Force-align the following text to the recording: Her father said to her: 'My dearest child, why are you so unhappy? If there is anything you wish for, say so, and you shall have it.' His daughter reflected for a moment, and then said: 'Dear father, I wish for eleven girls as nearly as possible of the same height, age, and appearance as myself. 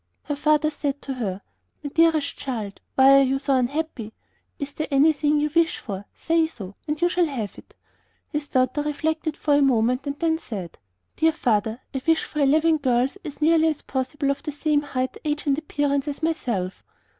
Her 0.23 0.35
father 0.35 0.71
said 0.71 0.99
to 1.03 1.13
her: 1.13 1.43
'My 1.83 1.91
dearest 1.91 2.35
child, 2.35 2.81
why 2.95 3.19
are 3.19 3.23
you 3.23 3.37
so 3.37 3.55
unhappy? 3.55 4.13
If 4.57 4.73
there 4.73 4.87
is 4.87 4.97
anything 4.97 5.39
you 5.39 5.51
wish 5.53 5.77
for, 5.77 6.05
say 6.15 6.47
so, 6.47 6.73
and 6.87 6.99
you 6.99 7.07
shall 7.07 7.27
have 7.27 7.55
it.' 7.59 7.75
His 8.31 8.47
daughter 8.47 8.81
reflected 8.81 9.37
for 9.37 9.53
a 9.53 9.61
moment, 9.61 10.07
and 10.07 10.17
then 10.17 10.39
said: 10.39 10.79
'Dear 11.17 11.33
father, 11.33 11.81
I 11.93 12.01
wish 12.07 12.23
for 12.23 12.39
eleven 12.39 12.77
girls 12.77 13.17
as 13.23 13.43
nearly 13.43 13.67
as 13.67 13.83
possible 13.83 14.31
of 14.31 14.41
the 14.41 14.51
same 14.51 14.81
height, 14.81 15.17
age, 15.23 15.45
and 15.45 15.55
appearance 15.55 16.07
as 16.07 16.23
myself. 16.23 16.83